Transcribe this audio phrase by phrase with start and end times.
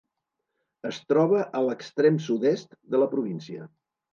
[0.91, 3.71] Es troba a l'extrem sud-est de la província.